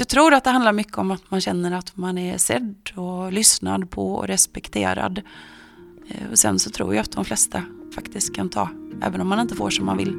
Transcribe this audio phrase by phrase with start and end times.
[0.00, 3.32] Jag tror att det handlar mycket om att man känner att man är sedd och
[3.32, 5.22] lyssnad på och respekterad.
[6.08, 7.62] Eh, och sen så tror jag att de flesta
[7.94, 8.68] faktiskt kan ta,
[9.02, 10.12] även om man inte får som man vill.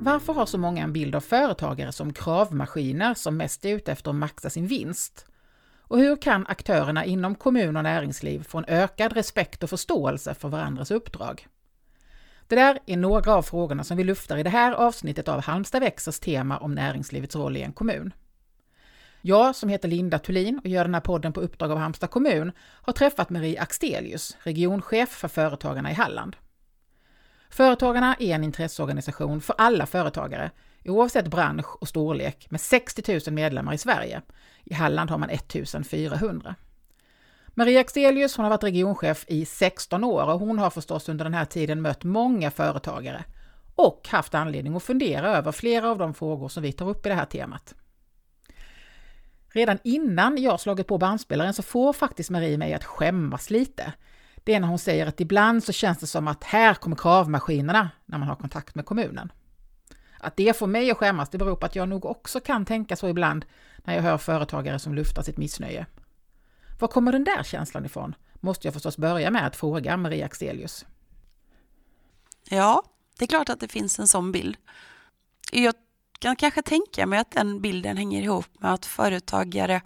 [0.00, 4.10] Varför har så många en bild av företagare som kravmaskiner som mest är ute efter
[4.10, 5.29] att maxa sin vinst?
[5.90, 10.48] Och hur kan aktörerna inom kommun och näringsliv få en ökad respekt och förståelse för
[10.48, 11.46] varandras uppdrag?
[12.46, 15.82] Det där är några av frågorna som vi luftar i det här avsnittet av Halmstad
[15.82, 18.12] växers tema om näringslivets roll i en kommun.
[19.20, 22.52] Jag, som heter Linda Thulin och gör den här podden på uppdrag av Halmstad kommun,
[22.58, 26.36] har träffat Marie Axtelius, regionchef för Företagarna i Halland.
[27.50, 30.50] Företagarna är en intresseorganisation för alla företagare,
[30.84, 34.22] oavsett bransch och storlek, med 60 000 medlemmar i Sverige.
[34.64, 36.54] I Halland har man 1400.
[37.48, 41.34] Maria Axelius hon har varit regionchef i 16 år och hon har förstås under den
[41.34, 43.24] här tiden mött många företagare
[43.74, 47.08] och haft anledning att fundera över flera av de frågor som vi tar upp i
[47.08, 47.74] det här temat.
[49.48, 53.92] Redan innan jag slagit på bandspelaren så får faktiskt Marie mig att skämmas lite
[54.44, 57.90] det är när hon säger att ibland så känns det som att här kommer kravmaskinerna
[58.06, 59.32] när man har kontakt med kommunen.
[60.20, 62.96] Att det får mig att skämmas, det beror på att jag nog också kan tänka
[62.96, 63.44] så ibland
[63.76, 65.86] när jag hör företagare som luftar sitt missnöje.
[66.78, 68.14] Var kommer den där känslan ifrån?
[68.34, 70.86] Måste jag förstås börja med att fråga Maria Axelius.
[72.48, 72.82] Ja,
[73.18, 74.56] det är klart att det finns en sån bild.
[75.52, 75.74] Jag
[76.18, 79.80] kan kanske tänka mig att den bilden hänger ihop med att företagare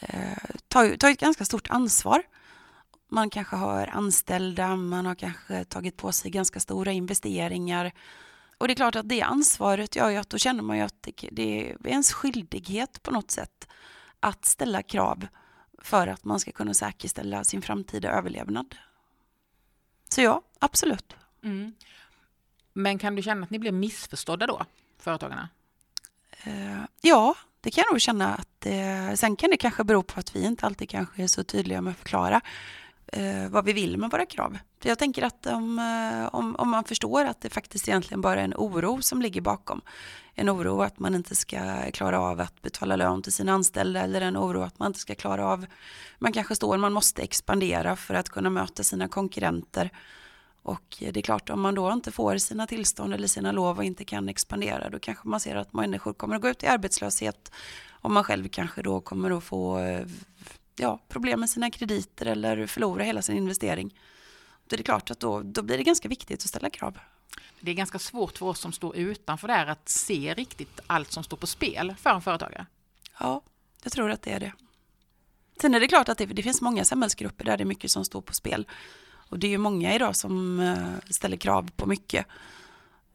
[0.00, 0.38] eh,
[0.68, 2.22] tar, tar ett ganska stort ansvar
[3.08, 7.92] man kanske har anställda, man har kanske tagit på sig ganska stora investeringar.
[8.58, 11.08] Och det är klart att det ansvaret gör ju att då känner man ju att
[11.30, 13.68] det är ens skyldighet på något sätt
[14.20, 15.26] att ställa krav
[15.78, 18.74] för att man ska kunna säkerställa sin framtida överlevnad.
[20.08, 21.16] Så ja, absolut.
[21.42, 21.74] Mm.
[22.72, 24.64] Men kan du känna att ni blir missförstådda då,
[24.98, 25.48] företagarna?
[26.46, 30.20] Uh, ja, det kan jag nog känna att uh, sen kan det kanske bero på
[30.20, 32.40] att vi inte alltid kanske är så tydliga med att förklara
[33.12, 34.58] eh, vad vi vill med våra krav.
[34.80, 38.40] För jag tänker att om, eh, om, om man förstår att det faktiskt egentligen bara
[38.40, 39.80] är en oro som ligger bakom,
[40.34, 44.20] en oro att man inte ska klara av att betala lön till sina anställda eller
[44.20, 45.66] en oro att man inte ska klara av,
[46.18, 49.90] man kanske står, man måste expandera för att kunna möta sina konkurrenter.
[50.62, 53.84] Och det är klart, om man då inte får sina tillstånd eller sina lov och
[53.84, 57.52] inte kan expandera, då kanske man ser att människor kommer att gå ut i arbetslöshet
[57.90, 60.06] Om man själv kanske då kommer att få eh,
[60.76, 63.98] ja, problem med sina krediter eller förlora hela sin investering.
[64.66, 66.98] Då är det klart att då, då blir det ganska viktigt att ställa krav.
[67.60, 71.24] Det är ganska svårt för oss som står utanför där att se riktigt allt som
[71.24, 72.66] står på spel för en företagare.
[73.18, 73.42] Ja,
[73.82, 74.52] jag tror att det är det.
[75.60, 78.04] Sen är det klart att det, det finns många samhällsgrupper där det är mycket som
[78.04, 78.66] står på spel.
[79.28, 82.26] Och det är ju många idag som eh, ställer krav på mycket.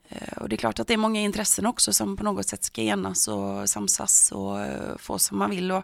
[0.09, 2.63] Eh, och det är klart att det är många intressen också som på något sätt
[2.63, 5.71] ska enas och samsas och eh, få som man vill.
[5.71, 5.83] Och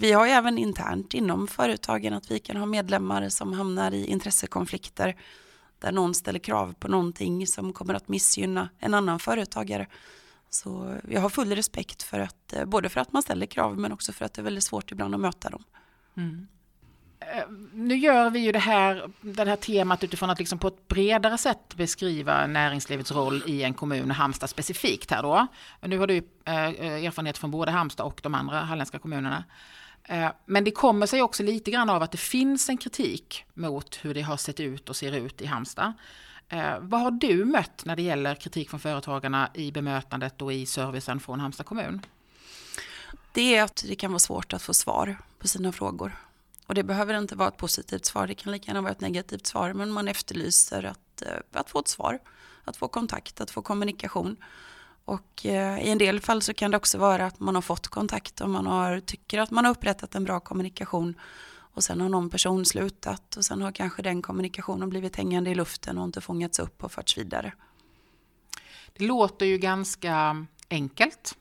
[0.00, 4.06] vi har ju även internt inom företagen att vi kan ha medlemmar som hamnar i
[4.06, 5.16] intressekonflikter
[5.78, 9.86] där någon ställer krav på någonting som kommer att missgynna en annan företagare.
[10.50, 13.92] Så jag har full respekt för att, eh, både för att man ställer krav men
[13.92, 15.64] också för att det är väldigt svårt ibland att möta dem.
[16.16, 16.48] Mm.
[17.20, 20.88] Eh, nu gör vi ju det här, det här temat utifrån att liksom på ett
[20.88, 25.46] bredare sätt beskriva näringslivets roll i en kommun, Halmstad specifikt här då.
[25.80, 29.44] Nu har du eh, erfarenhet från både Halmstad och de andra halländska kommunerna.
[30.04, 33.98] Eh, men det kommer sig också lite grann av att det finns en kritik mot
[34.02, 35.92] hur det har sett ut och ser ut i Halmstad.
[36.80, 41.20] Vad har du mött när det gäller kritik från företagarna i bemötandet och i servicen
[41.20, 42.06] från Halmstad kommun?
[43.32, 46.12] Det är att det kan vara svårt att få svar på sina frågor.
[46.70, 49.46] Och det behöver inte vara ett positivt svar, det kan lika gärna vara ett negativt
[49.46, 52.18] svar, men man efterlyser att, eh, att få ett svar,
[52.64, 54.36] att få kontakt, att få kommunikation.
[55.04, 57.88] Och eh, i en del fall så kan det också vara att man har fått
[57.88, 61.14] kontakt och man har, tycker att man har upprättat en bra kommunikation.
[61.50, 65.54] Och sen har någon person slutat och sen har kanske den kommunikationen blivit hängande i
[65.54, 67.52] luften och inte fångats upp och förts vidare.
[68.92, 71.36] Det låter ju ganska enkelt.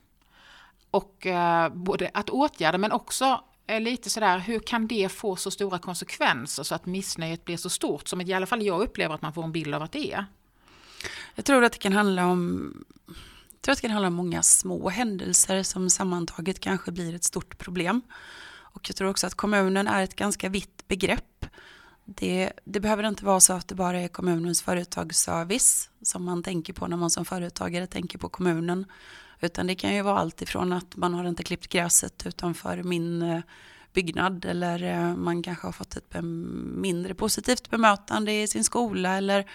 [0.91, 5.51] Och eh, både att åtgärda men också Eh, lite sådär, hur kan det få så
[5.51, 9.21] stora konsekvenser så att missnöjet blir så stort som i alla fall jag upplever att
[9.21, 10.25] man får en bild av att det är?
[11.35, 12.73] Jag tror att det kan handla om
[13.51, 17.23] jag tror att det kan handla om många små händelser som sammantaget kanske blir ett
[17.23, 18.01] stort problem.
[18.49, 21.45] Och jag tror också att kommunen är ett ganska vitt begrepp.
[22.05, 26.73] Det, det, behöver inte vara så att det bara är kommunens företagsservice som man tänker
[26.73, 28.85] på när man som företagare tänker på kommunen.
[29.41, 33.21] Utan det kan ju vara allt ifrån att man har inte klippt gräset utanför min,
[33.21, 33.41] eh,
[33.93, 39.45] byggnad eller eh, man kanske har fått ett mindre positivt bemötande i sin skola eller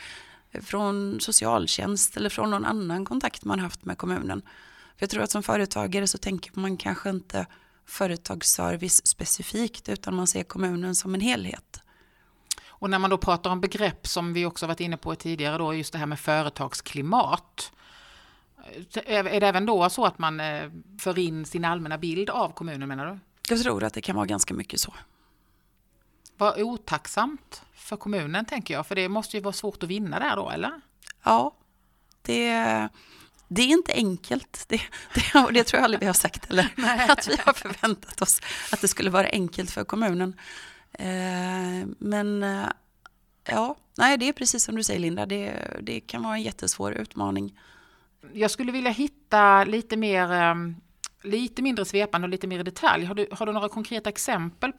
[0.62, 4.42] från socialtjänst eller från någon annan kontakt man haft med kommunen.
[4.96, 7.46] För jag tror att som företagare så tänker man kanske inte
[7.86, 11.82] företagsservice specifikt utan man ser kommunen som en helhet.
[12.66, 15.74] Och när man då pratar om begrepp som vi också varit inne på tidigare då,
[15.74, 17.72] just det här med företagsklimat.
[19.04, 20.70] Är det även då så att man eh,
[21.00, 23.18] för in sin allmänna bild av kommunen menar du?
[23.48, 24.94] Jag tror att det kan vara ganska mycket så.
[26.36, 30.36] Vad otacksamt för kommunen tänker jag, för det måste ju vara svårt att vinna där
[30.36, 30.80] då, eller?
[31.24, 31.54] Ja,
[32.22, 32.88] det,
[33.48, 34.64] det är inte enkelt.
[34.68, 34.80] Det,
[35.14, 36.64] det, det tror jag aldrig vi har sagt, eller
[37.10, 38.40] att vi har förväntat oss
[38.72, 40.36] att det skulle vara enkelt för kommunen.
[40.92, 42.66] Eh, men eh,
[43.44, 46.92] ja, nej, det är precis som du säger Linda, det, det kan vara en jättesvår
[46.92, 47.58] utmaning.
[48.32, 50.76] Jag skulle vilja hitta lite mer ehm,
[51.22, 53.04] lite mindre svepande och lite mer i detalj.
[53.04, 54.72] Har du, har du några konkreta exempel?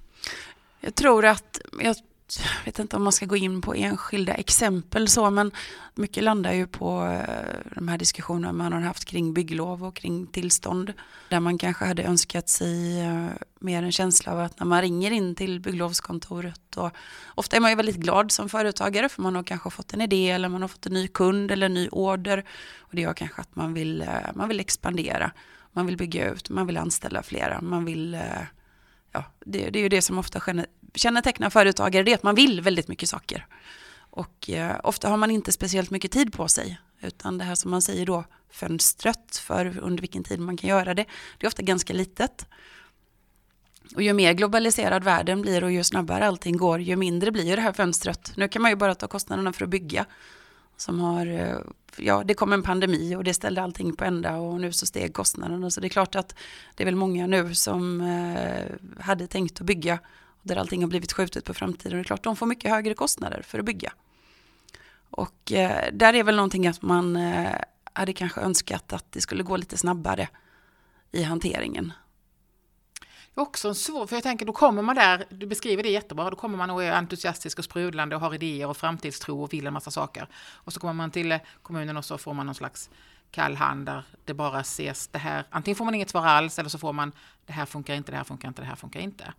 [0.80, 1.96] Jag tror att, jag
[2.28, 5.52] jag vet inte om man ska gå in på enskilda exempel så, men
[5.96, 10.28] mycket landar ju på eh, de här diskussionerna man har haft kring bygglov och kring
[10.28, 10.94] tillstånd.
[11.30, 13.28] Där man kanske hade önskat sig eh,
[13.60, 16.92] mer en känsla av att när man ringer in till bygglovskontoret och
[17.28, 20.30] ofta är man ju väldigt glad som företagare för man har kanske fått en idé
[20.30, 22.46] eller man har fått en ny kund eller en ny order
[22.80, 25.32] och det gör kanske att man vill, eh, man vill expandera.
[25.72, 28.18] Man vill bygga ut, man vill anställa flera, man vill
[29.12, 30.40] ja, det, det, är ju det som ofta
[30.96, 33.48] kännetecknar företagare, det är att man vill väldigt mycket saker.
[34.16, 37.72] Och eh, ofta har man inte speciellt mycket tid på sig, utan det här som
[37.72, 41.06] man säger då, fönstret för under vilken tid man kan göra det,
[41.38, 42.48] det är ofta ganska litet.
[43.96, 47.62] Och ju mer globaliserad världen blir och ju snabbare allting går, ju mindre blir det
[47.62, 48.32] här fönstret.
[48.36, 50.06] Nu kan man ju bara ta kostnaderna för att bygga.
[50.78, 51.58] Som har, eh,
[51.98, 55.14] ja det kom en pandemi och det ställde allting på ända och nu så steg
[55.14, 55.70] kostnaderna.
[55.70, 56.36] Så det är klart att
[56.76, 60.00] det är väl många nu som eh, hade tänkt att bygga
[60.46, 61.98] där allting har blivit skjutet på framtiden.
[61.98, 63.94] Det är klart, de får mycket högre kostnader för att bygga.
[65.10, 67.56] Och eh, där är väl någonting att man eh,
[67.94, 70.28] hade kanske önskat att det skulle gå lite snabbare
[71.12, 71.94] i hanteringen.
[73.34, 76.58] Också svårt, för jag tänker då kommer man där, du beskriver det jättebra, då kommer
[76.58, 79.92] man och är entusiastisk och sprudlande och har idéer och framtidstro och vill en massa
[79.92, 80.28] saker.
[80.54, 82.90] Och så kommer man till eh, kommunen och så får man någon slags
[83.32, 86.70] kall hand där det bara ses det här, antingen får man inget svar alls eller
[86.70, 87.12] så får man
[87.46, 89.34] det här funkar inte, det här funkar inte, det här funkar inte.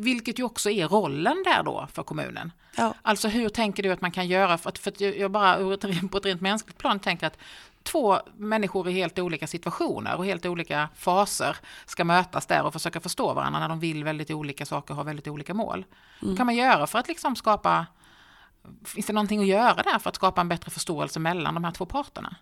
[0.00, 2.52] Vilket ju också är rollen där då för kommunen.
[2.76, 2.94] Ja.
[3.02, 5.78] Alltså hur tänker du att man kan göra, för att, för att jag bara
[6.10, 7.38] på ett rent mänskligt plan tänker att
[7.82, 11.56] två människor i helt olika situationer och helt olika faser
[11.86, 15.04] ska mötas där och försöka förstå varandra när de vill väldigt olika saker och har
[15.04, 15.84] väldigt olika mål.
[16.22, 16.36] Mm.
[16.36, 17.86] kan man göra för att liksom skapa,
[18.84, 21.72] finns det någonting att göra där för att skapa en bättre förståelse mellan de här
[21.72, 22.36] två parterna?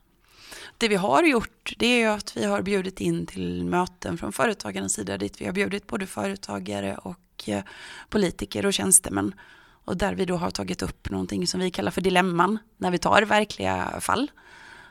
[0.78, 4.32] Det vi har gjort det är ju att vi har bjudit in till möten från
[4.32, 7.50] företagarnas sida dit vi har bjudit både företagare och och
[8.08, 9.34] politiker och tjänstemän.
[9.84, 12.98] Och där vi då har tagit upp någonting som vi kallar för dilemman när vi
[12.98, 14.30] tar verkliga fall.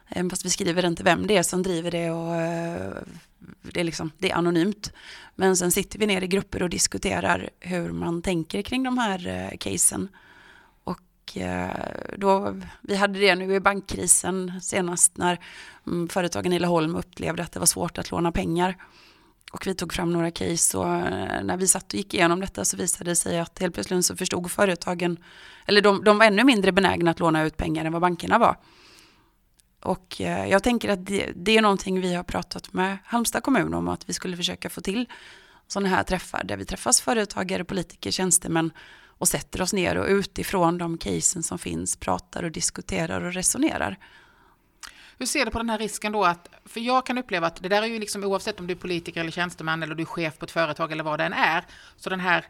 [0.09, 2.93] Eh, fast vi skriver inte vem det är som driver det och eh,
[3.61, 4.93] det är, liksom, det är anonymt.
[5.35, 9.57] Men sen sitter vi ner i grupper och diskuterar hur man tänker kring de här
[9.59, 10.09] casen.
[10.83, 11.37] Och
[12.17, 15.39] då, vi hade det nu i bankkrisen senast när
[15.87, 18.75] mm, företagen i Laholm upplevde att det var svårt att låna pengar.
[19.51, 22.65] Och vi tog fram några case och eh, när vi satt och gick igenom detta
[22.65, 25.17] så visade det sig att helt plötsligt så förstod företagen,
[25.65, 28.57] eller de, de var ännu mindre benägna att låna ut pengar än vad bankerna var.
[29.83, 33.73] Och eh, jag tänker att det, det är någonting vi har pratat med Halmstad kommun
[33.73, 35.05] om att vi skulle försöka få till
[35.67, 38.71] sådana här träffar där vi träffas företagare, politiker, tjänstemän
[39.05, 43.97] och sätter oss ner och utifrån de casen som finns pratar och diskuterar och resonerar.
[45.17, 47.69] Hur ser du på den här risken då att, för jag kan uppleva att det
[47.69, 50.37] där är ju liksom oavsett om du är politiker eller tjänsteman eller du är chef
[50.37, 51.65] på ett företag eller vad det än är,
[51.97, 52.45] så den här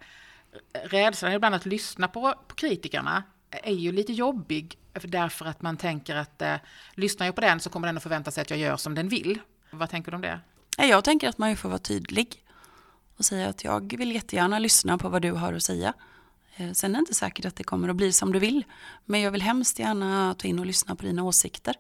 [0.84, 6.16] rädslan ibland att lyssna på, på kritikerna är ju lite jobbig därför att man tänker
[6.16, 6.56] att eh,
[6.94, 9.10] lyssnar jag på den så kommer den att förvänta sig att jag gör som den
[9.10, 9.40] vill.
[9.72, 10.40] Vad tänker du om det?
[10.78, 12.44] Jag tänker att man får vara tydlig
[13.18, 15.94] och säga att jag vill jättegärna lyssna på vad du har att säga.
[16.56, 18.64] Eh, sen är det inte säkert att det kommer att bli som du vill,
[19.06, 21.76] men jag vill hemskt gärna ta in och lyssna på dina åsikter.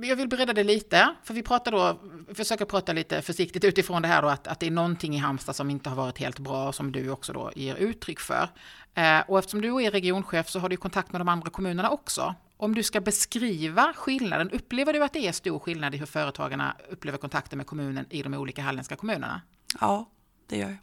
[0.00, 2.00] Jag vill bredda det lite, för vi pratar då,
[2.34, 5.56] försöker prata lite försiktigt utifrån det här då att, att det är någonting i Halmstad
[5.56, 8.48] som inte har varit helt bra, som du också då ger uttryck för.
[8.94, 12.34] Eh, och eftersom du är regionchef så har du kontakt med de andra kommunerna också.
[12.56, 16.76] Om du ska beskriva skillnaden, upplever du att det är stor skillnad i hur företagarna
[16.90, 19.42] upplever kontakten med kommunen i de olika halländska kommunerna?
[19.80, 20.10] Ja,
[20.46, 20.78] det gör jag.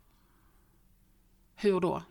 [1.56, 2.04] Hur då?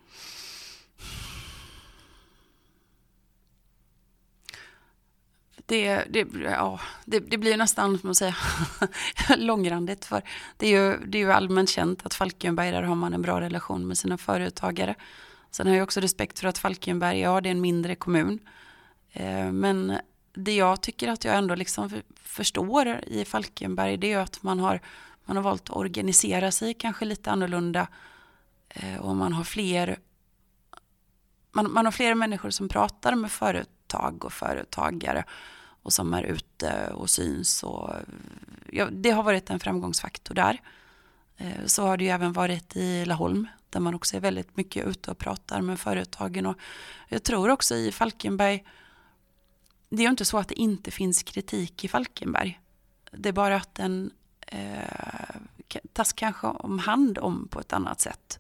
[5.66, 8.36] Det, det, ja, det, det blir nästan, som man säga,
[9.36, 10.04] långrandigt.
[10.04, 10.22] För
[10.56, 13.40] det är, ju, det är ju allmänt känt att Falkenberg, där har man en bra
[13.40, 14.94] relation med sina företagare.
[15.50, 18.38] Sen har jag också respekt för att Falkenberg, ja det är en mindre kommun.
[19.12, 19.98] Eh, men
[20.34, 21.90] det jag tycker att jag ändå liksom
[22.22, 24.80] förstår i Falkenberg, det är att man har,
[25.24, 27.86] man har valt att organisera sig kanske lite annorlunda.
[28.68, 29.98] Eh, och man har fler
[31.52, 33.30] man, man har fler människor som pratar med
[33.94, 35.24] företag och företagare
[35.82, 37.62] och som är ute och syns.
[37.62, 37.90] Och,
[38.72, 40.60] ja, det har varit en framgångsfaktor där.
[41.36, 44.86] Eh, så har det ju även varit i Laholm där man också är väldigt mycket
[44.86, 46.46] ute och pratar med företagen.
[46.46, 46.56] Och
[47.08, 48.64] jag tror också i Falkenberg,
[49.88, 52.60] det är ju inte så att det inte finns kritik i Falkenberg.
[53.12, 54.10] Det är bara att den
[54.46, 55.36] eh,
[55.92, 58.38] tas kanske om hand om på ett annat sätt.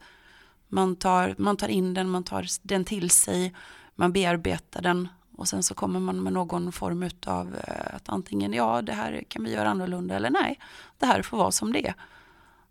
[0.68, 3.54] Man tar, man tar in den, man tar den till sig,
[3.96, 8.52] man bearbetar den och sen så kommer man med någon form av eh, att antingen
[8.52, 10.58] ja, det här kan vi göra annorlunda eller nej,
[10.98, 11.94] det här får vara som det är.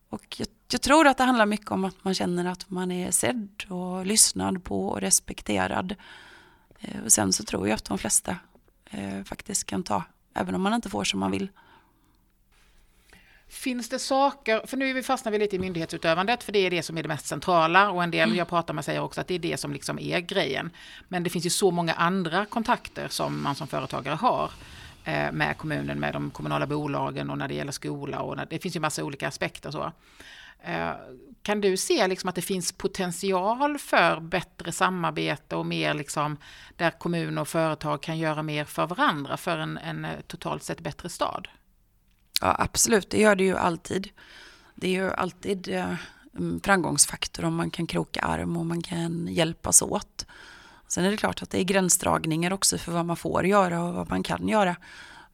[0.09, 3.11] Och jag, jag, tror att det handlar mycket om att man känner att man är
[3.11, 5.95] sedd och lyssnad på och respekterad.
[6.79, 8.35] Eh, och sen så tror jag att de flesta
[8.85, 10.03] eh, faktiskt kan ta,
[10.33, 11.49] även om man inte får som man vill.
[13.53, 16.69] Finns det saker, för nu är vi fastnar vi lite i myndighetsutövandet, för det är
[16.69, 18.37] det som är det mest centrala och en del mm.
[18.37, 20.71] jag pratar med säger också att det är det som liksom är grejen.
[21.07, 24.51] Men det finns ju så många andra kontakter som man som företagare har
[25.05, 28.59] eh, med kommunen, med de kommunala bolagen och när det gäller skola och när, det
[28.59, 29.91] finns ju massa olika aspekter så.
[30.63, 30.91] Eh,
[31.41, 36.37] kan du se liksom att det finns potential för bättre samarbete och mer liksom
[36.77, 40.79] där kommuner och företag kan göra mer för varandra för en, en eh, totalt sett
[40.79, 41.47] bättre stad?
[42.43, 44.09] Ja, absolut, det gör det ju alltid.
[44.75, 45.95] Det är ju alltid eh,
[46.37, 50.25] en framgångsfaktor om man kan kroka arm och man kan hjälpas åt.
[50.87, 53.93] Sen är det klart att det är gränsdragningar också för vad man får göra och
[53.93, 54.75] vad man kan göra.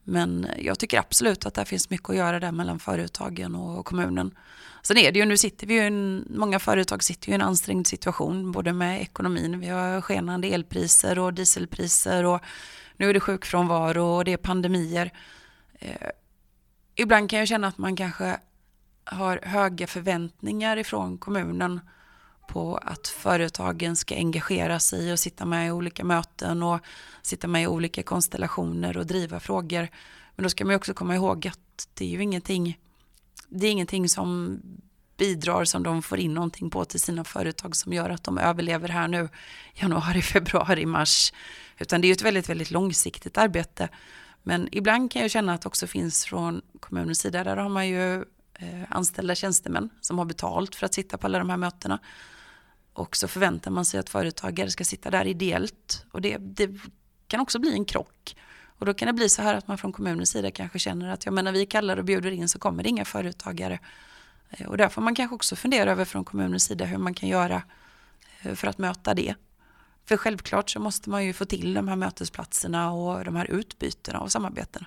[0.04, 4.38] Men jag tycker absolut att det finns mycket att göra där mellan företagen och kommunen.
[4.84, 7.42] Sen är det ju, nu sitter vi ju, en, många företag sitter ju i en
[7.42, 12.42] ansträngd situation, både med ekonomin, vi har skenande elpriser och dieselpriser och
[12.98, 15.12] nu är det sjukfrånvaro och det är pandemier.
[15.80, 16.10] Eh,
[17.02, 18.40] Ibland kan jag känna att man kanske
[19.04, 21.80] har höga förväntningar ifrån kommunen
[22.48, 26.80] på att företagen ska engagera sig och sitta med i olika möten och
[27.22, 29.88] sitta med i olika konstellationer och driva frågor.
[30.36, 32.80] Men då ska man också komma ihåg att det är ju ingenting,
[33.50, 34.60] det är ingenting som
[35.18, 38.90] bidrar som de får in någonting på till sina företag som gör att de överlever
[38.90, 39.30] här nu
[39.74, 41.34] januari, februari, mars.
[41.78, 43.90] Utan det är ju ett väldigt, väldigt långsiktigt arbete.
[44.44, 47.88] Men ibland kan jag känna att det också finns från kommunens sida, där har man
[47.88, 48.16] ju
[48.54, 52.00] eh, anställda tjänstemän som har betalt för att sitta på alla de här mötena.
[52.94, 56.06] Och så förväntar man sig att företagare ska sitta där ideellt.
[56.12, 56.70] Och det, det
[57.28, 58.36] kan också bli en krock.
[58.80, 61.26] Och då kan det bli så här att man från kommunens sida kanske känner att
[61.26, 63.80] ja, men när vi kallar och bjuder in så kommer det inga företagare.
[64.50, 67.30] Eh, och där får man kanske också fundera över från kommunens sida hur man kan
[67.30, 67.64] göra
[68.42, 69.36] eh, för att möta det.
[70.10, 74.20] För självklart så måste man ju få till de här mötesplatserna och de här utbytena
[74.20, 74.86] och samarbetena.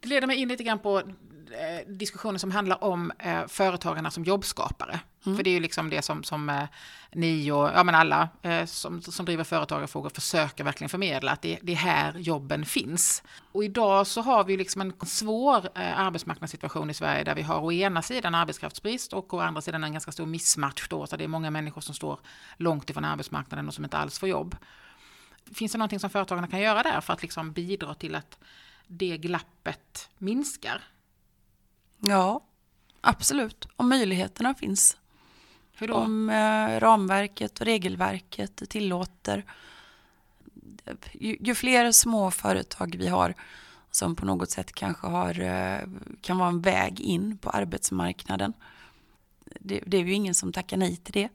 [0.00, 4.24] Det leder mig in lite grann på eh, diskussionen som handlar om eh, företagarna som
[4.24, 5.00] jobbskapare.
[5.26, 5.36] Mm.
[5.36, 6.64] För det är ju liksom det som, som eh,
[7.12, 11.58] ni och ja, men alla eh, som, som driver företagarfrågor försöker verkligen förmedla, att det,
[11.62, 13.22] det är här jobben finns.
[13.52, 17.60] Och idag så har vi liksom en svår eh, arbetsmarknadssituation i Sverige där vi har
[17.60, 21.24] å ena sidan arbetskraftsbrist och å andra sidan en ganska stor missmatch då, så det
[21.24, 22.20] är många människor som står
[22.56, 24.56] långt ifrån arbetsmarknaden och som inte alls får jobb.
[25.54, 28.38] Finns det någonting som företagarna kan göra där för att liksom bidra till att
[28.86, 30.82] det glappet minskar?
[32.00, 32.40] Ja,
[33.00, 33.68] absolut.
[33.76, 34.96] Om möjligheterna finns.
[35.78, 35.90] Hur?
[35.90, 39.44] Om eh, ramverket och regelverket tillåter.
[41.12, 43.34] Ju, ju, fler små företag vi har
[43.90, 45.80] som på något sätt kanske har, eh,
[46.20, 48.52] kan vara en väg in på arbetsmarknaden.
[49.60, 51.28] Det, det, är ju ingen som tackar nej till det.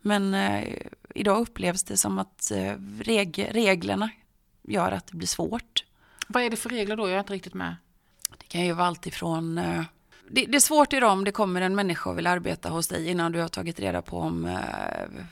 [0.00, 0.76] Men eh,
[1.14, 4.10] idag upplevs det som att eh, reg, reglerna
[4.62, 5.84] gör att det blir svårt.
[6.28, 7.08] Vad är det för regler då?
[7.08, 7.76] Jag är inte riktigt med.
[8.38, 9.84] Det kan ju vara allt ifrån eh,
[10.30, 13.10] det, det, är svårt idag om det kommer en människa och vill arbeta hos dig
[13.10, 14.58] innan du har tagit reda på om eh,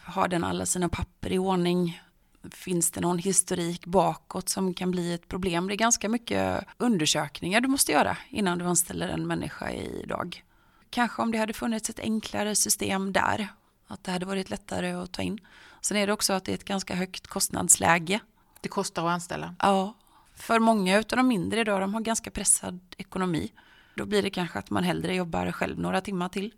[0.04, 2.02] har den alla sina papper i ordning.
[2.50, 5.68] Finns det någon historik bakåt som kan bli ett problem?
[5.68, 10.44] Det är ganska mycket undersökningar du måste göra innan du anställer en människa idag.
[10.90, 13.48] Kanske om det hade funnits ett enklare system där,
[13.86, 15.40] att det hade varit lättare att ta in.
[15.80, 18.20] Sen är det också att det är ett ganska högt kostnadsläge.
[18.60, 19.54] Det kostar att anställa?
[19.58, 19.94] Ja,
[20.36, 23.52] för många av de mindre idag, de har ganska pressad ekonomi.
[23.94, 26.54] Då blir det kanske att man hellre jobbar själv några timmar till.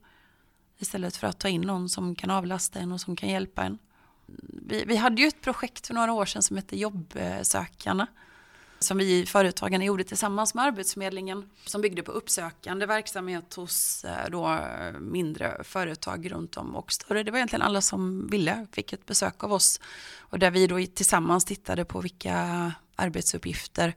[0.78, 3.78] Istället för att ta in någon som kan avlasta en och som kan hjälpa en.
[4.66, 8.06] Vi, vi hade ju ett projekt för några år sedan som hette Jobbsökarna.
[8.78, 14.30] som vi i Företagarna gjorde tillsammans med Arbetsförmedlingen som byggde på uppsökande verksamhet hos eh,
[14.30, 14.60] då
[15.00, 17.22] mindre företag runt om och större.
[17.22, 19.80] Det var egentligen alla som ville, fick ett besök av oss
[20.18, 23.94] och där vi då tillsammans tittade på vilka arbetsuppgifter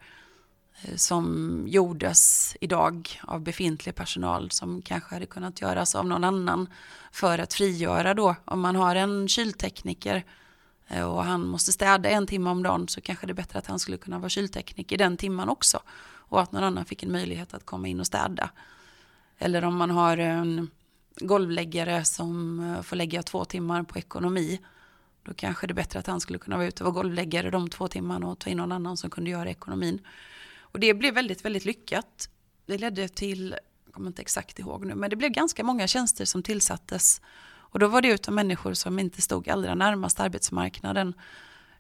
[0.81, 6.69] Eh, som gjordes idag av befintlig personal som kanske hade kunnat göras av någon annan
[7.11, 10.25] för att frigöra då om man har en kyltekniker
[10.87, 13.67] eh, och han måste städa en timme om dagen så kanske det är bättre att
[13.67, 15.79] han skulle kunna vara kyltekniker den timman också.
[16.29, 18.49] Och att någon annan fick en möjlighet att komma in och städa.
[19.37, 20.69] Eller om man har en
[21.15, 24.59] golvläggare som eh, får lägga två timmar på ekonomi.
[25.23, 27.69] Då kanske det är bättre att han skulle kunna vara ute och vara golvläggare de
[27.69, 29.99] två timmarna och ta in någon annan som kunde göra ekonomin.
[30.71, 32.29] Och det blev väldigt, väldigt lyckat.
[32.65, 33.55] Det ledde till,
[33.85, 37.21] jag kommer inte exakt ihåg nu, men det blev ganska många tjänster som tillsattes
[37.69, 41.13] och då var det utav människor som inte stod allra närmast arbetsmarknaden.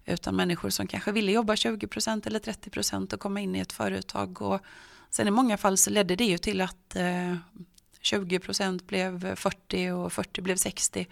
[0.05, 4.41] Utan människor som kanske ville jobba 20% eller 30% och komma in i ett företag.
[4.41, 4.61] Och
[5.09, 7.35] sen i många fall så ledde det ju till att eh,
[8.01, 11.07] 20% blev 40 och 40 blev 60.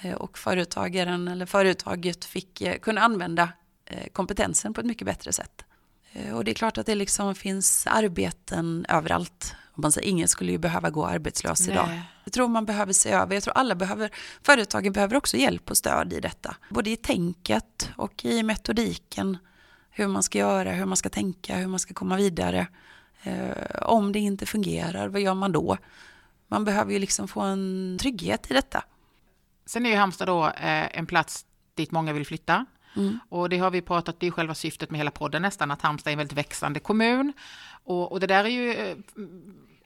[0.00, 3.52] Eh, och företagaren eller företaget fick eh, kunna använda
[3.84, 5.64] eh, kompetensen på ett mycket bättre sätt.
[6.12, 10.52] Eh, och det är klart att det liksom finns arbeten överallt man säger, ingen skulle
[10.52, 11.70] ju behöva gå arbetslös Nej.
[11.70, 12.00] idag.
[12.24, 14.10] Jag tror man behöver se över, jag tror alla behöver,
[14.42, 16.56] företagen behöver också hjälp och stöd i detta.
[16.68, 19.38] Både i tänket och i metodiken.
[19.90, 22.66] Hur man ska göra, hur man ska tänka, hur man ska komma vidare.
[23.22, 25.76] Eh, om det inte fungerar, vad gör man då?
[26.48, 28.84] Man behöver ju liksom få en trygghet i detta.
[29.66, 32.66] Sen är ju Halmstad då eh, en plats dit många vill flytta.
[32.96, 33.18] Mm.
[33.28, 36.10] Och det har vi pratat, det är själva syftet med hela podden nästan, att Halmstad
[36.10, 37.32] är en väldigt växande kommun.
[37.84, 38.96] Och, och det där är ju eh,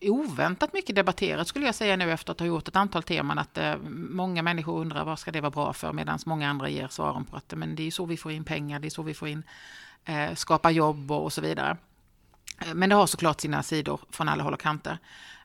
[0.00, 3.58] oväntat mycket debatterat skulle jag säga nu efter att ha gjort ett antal teman att
[3.58, 3.76] eh,
[4.10, 7.36] många människor undrar vad ska det vara bra för medan många andra ger svaren på
[7.36, 9.42] att men det är så vi får in pengar, det är så vi får in
[10.04, 11.76] eh, skapa jobb och, och så vidare.
[12.60, 14.98] Eh, men det har såklart sina sidor från alla håll och kanter.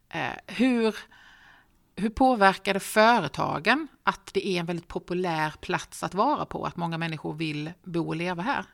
[0.09, 0.95] Eh, hur,
[2.01, 6.77] hur påverkar det företagen att det är en väldigt populär plats att vara på, att
[6.77, 8.65] många människor vill bo och leva här?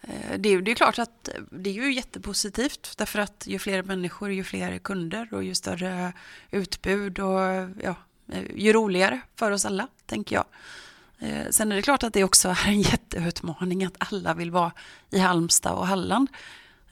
[0.00, 3.82] Eh, det är, det är klart att det är ju jättepositivt därför att ju fler
[3.82, 6.12] människor, ju fler kunder och ju större
[6.50, 7.40] utbud och
[7.82, 7.94] ja,
[8.32, 10.44] eh, ju roligare för oss alla, tänker jag.
[11.18, 14.72] Eh, sen är det klart att det också är en jätteutmaning att alla vill vara
[15.10, 16.28] i Halmstad och Halland.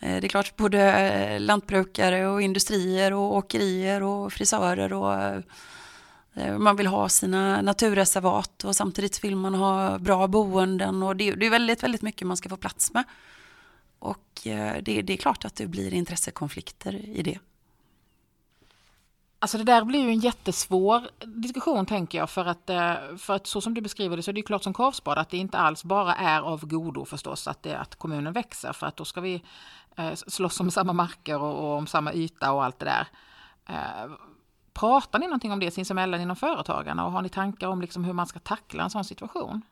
[0.02, 6.58] Eh, det är klart både eh, lantbrukare och industrier och åkerier och frisörer och eh,
[6.58, 11.50] man vill ha sina naturreservat och samtidigt vill man ha bra boenden och det, är
[11.50, 13.04] väldigt, väldigt mycket man ska få plats med.
[13.98, 17.38] Och det är klart att det blir intressekonflikter i det.
[19.42, 23.46] Alltså det där blir ju en jättesvår diskussion tänker jag för att, eh, för att
[23.46, 25.58] så som du beskriver det så är det ju klart som korvspad att det inte
[25.58, 29.20] alls bara är av godo förstås att, det, att kommunen växer för att då ska
[29.20, 29.42] vi
[29.96, 33.06] eh, slåss om samma marker och, och om samma yta och allt det där.
[33.66, 34.12] Eh,
[34.72, 38.12] pratar ni någonting om det sinsemellan inom företagarna och har ni tankar om liksom hur
[38.12, 39.62] man ska tackla en sån situation?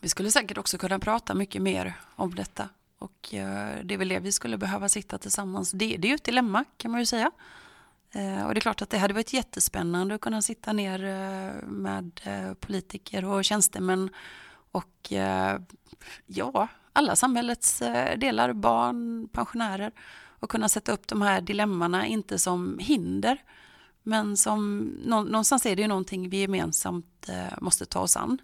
[0.00, 3.28] Vi skulle säkert också kunna prata mycket mer om detta och
[3.82, 5.70] det är väl det vi skulle behöva sitta tillsammans.
[5.70, 7.30] Det, det är ju ett dilemma kan man ju säga.
[8.12, 11.68] Eh, och det är klart att det hade varit jättespännande att kunna sitta ner eh,
[11.68, 14.10] med eh, politiker och tjänstemän
[14.72, 15.12] och
[16.26, 17.78] ja, alla samhällets
[18.16, 19.92] delar, barn, pensionärer
[20.38, 23.42] och kunna sätta upp de här dilemmana, inte som hinder,
[24.02, 28.38] men som någonstans är det ju någonting vi gemensamt måste ta oss an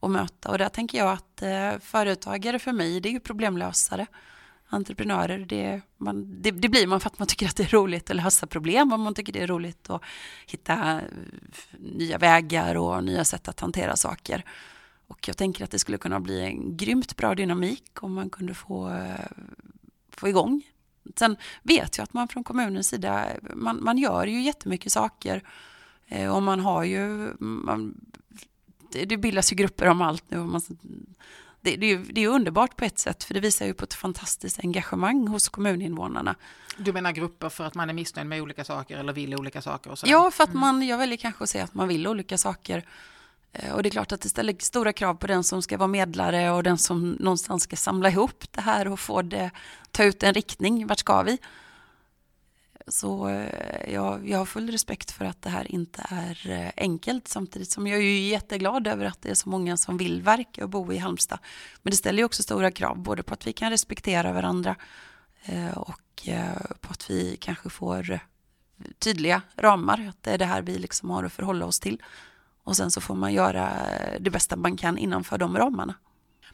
[0.00, 0.50] och möta.
[0.50, 1.42] Och där tänker jag att
[1.84, 4.06] företagare för mig, det är ju problemlösare.
[4.72, 8.10] Entreprenörer, det, man, det, det, blir man för att man tycker att det är roligt
[8.10, 10.02] att lösa problem och man tycker det är roligt att
[10.46, 11.02] hitta eh,
[11.78, 14.44] nya vägar och nya sätt att hantera saker.
[15.06, 18.54] Och jag tänker att det skulle kunna bli en grymt bra dynamik om man kunde
[18.54, 19.26] få, eh,
[20.10, 20.62] få igång
[21.16, 25.42] Sen vet jag att man från kommunens sida, man, man gör ju jättemycket saker
[26.06, 27.94] eh, och man har ju, man,
[28.92, 30.38] det, det bildas ju grupper om allt nu.
[30.38, 30.60] Man,
[31.60, 33.84] det, det, är ju, det är underbart på ett sätt för det visar ju på
[33.84, 36.34] ett fantastiskt engagemang hos kommuninvånarna.
[36.76, 39.90] Du menar grupper för att man är missnöjd med olika saker eller vill olika saker?
[39.90, 40.60] Och så ja, för att mm.
[40.60, 42.84] man, jag väljer kanske att säga att man vill olika saker.
[43.52, 45.88] Eh, och det är klart att det ställer stora krav på den som ska vara
[45.88, 49.50] medlare och den som någonstans ska samla ihop det här och få det,
[49.90, 51.38] ta ut en riktning, vart ska vi?
[52.90, 57.28] Så eh, jag, jag har full respekt för att det här inte är eh, enkelt
[57.28, 60.70] samtidigt som jag är jätteglad över att det är så många som vill verka och
[60.70, 61.38] bo i Halmstad.
[61.82, 64.76] Men det ställer ju också stora krav både på att vi kan respektera varandra
[65.44, 66.28] eh, och
[66.80, 68.20] på att vi kanske får
[68.98, 72.02] tydliga ramar, att det är det här vi liksom har att förhålla oss till.
[72.64, 73.72] Och sen så får man göra
[74.20, 75.94] det bästa man kan innanför de ramarna.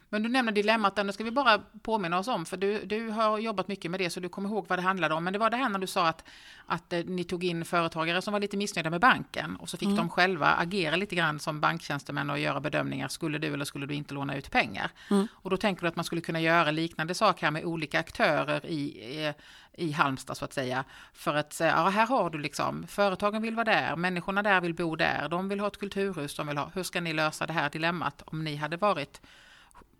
[0.09, 3.39] Men du nämner dilemmat, det ska vi bara påminna oss om, för du, du har
[3.39, 5.25] jobbat mycket med det, så du kommer ihåg vad det handlade om.
[5.25, 6.25] Men det var det här när du sa att,
[6.67, 9.87] att eh, ni tog in företagare som var lite missnöjda med banken och så fick
[9.87, 9.97] mm.
[9.97, 13.09] de själva agera lite grann som banktjänstemän och göra bedömningar.
[13.09, 14.91] Skulle du eller skulle du inte låna ut pengar?
[15.11, 15.29] Mm.
[15.33, 18.67] Och då tänker du att man skulle kunna göra liknande saker här med olika aktörer
[18.67, 19.33] i,
[19.77, 20.85] i Halmstad så att säga.
[21.13, 24.75] För att säga, ja här har du liksom, företagen vill vara där, människorna där vill
[24.75, 27.53] bo där, de vill ha ett kulturhus, de vill ha, hur ska ni lösa det
[27.53, 29.21] här dilemmat om ni hade varit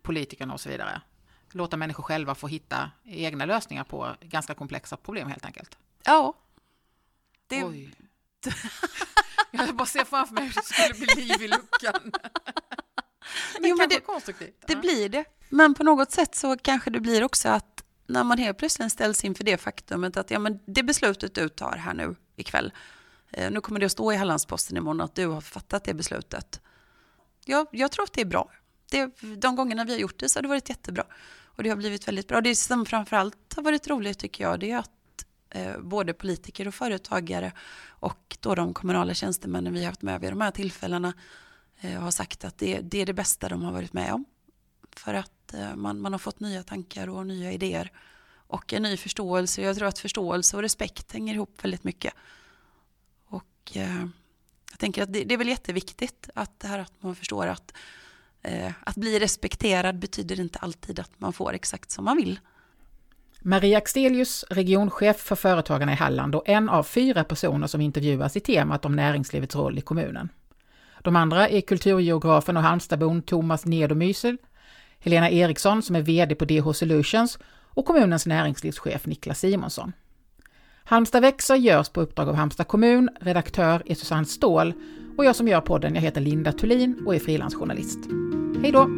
[0.07, 1.01] politikerna och så vidare.
[1.51, 5.77] Låta människor själva få hitta egna lösningar på ganska komplexa problem helt enkelt.
[6.03, 6.33] Ja.
[7.47, 7.63] Det...
[7.63, 7.93] Oj.
[9.51, 12.11] Jag bara ser framför mig hur det skulle bli liv i luckan.
[13.59, 14.67] det jo, men det, konstruktivt.
[14.67, 14.79] Det ja.
[14.79, 15.25] blir det.
[15.49, 19.23] Men på något sätt så kanske det blir också att när man helt plötsligt ställs
[19.23, 22.73] inför det faktumet att ja, men det beslutet du tar här nu ikväll,
[23.31, 26.61] eh, nu kommer det att stå i Hallandsposten imorgon att du har fattat det beslutet.
[27.45, 28.51] Jag, jag tror att det är bra
[28.89, 31.03] det, de gångerna vi har gjort det så har det varit jättebra.
[31.57, 32.41] Och det har blivit väldigt bra.
[32.41, 36.75] Det som framförallt har varit roligt tycker jag, det är att eh, både politiker och
[36.75, 37.51] företagare
[37.99, 41.13] och då de kommunala tjänstemännen vi har haft med vid de här tillfällena
[41.79, 44.25] eh, har sagt att det, det, är det bästa de har varit med om.
[44.91, 47.91] För att eh, man, man har fått nya tankar och nya idéer
[48.47, 49.61] och en ny förståelse.
[49.61, 52.13] Jag tror att förståelse och respekt hänger ihop väldigt mycket.
[53.27, 54.05] Och eh,
[54.71, 57.73] jag tänker att det, det är väl jätteviktigt att det här att man förstår att
[58.47, 62.39] Eh, att bli respekterad betyder inte alltid att man får exakt som man vill.
[63.41, 68.39] Maria Axelius, regionchef för Företagarna i Halland och en av fyra personer som intervjuas i
[68.39, 70.29] temat om näringslivets roll i kommunen.
[71.01, 74.37] De andra är kulturgeografen och Halmstadbon Thomas Nedomysel,
[74.99, 79.93] Helena Eriksson som är VD på DH Solutions och kommunens näringslivschef Niklas Simonsson.
[80.83, 84.73] Halmstad växer görs på uppdrag av Halmstad kommun, redaktör är Susanne Ståhl
[85.17, 87.99] och jag som gör podden, jag heter Linda Thulin och är frilansjournalist.
[88.61, 88.89] Hej då!